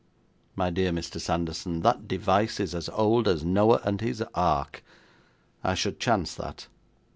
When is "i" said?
5.63-5.75